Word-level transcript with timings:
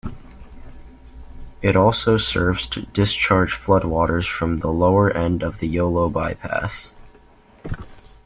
It 1.61 1.75
also 1.75 2.17
serves 2.17 2.65
to 2.69 2.87
discharge 2.87 3.53
floodwaters 3.53 4.27
from 4.27 4.57
the 4.57 4.71
lower 4.71 5.11
end 5.11 5.43
of 5.43 5.59
the 5.59 5.67
Yolo 5.67 6.09
Bypass. 6.09 6.95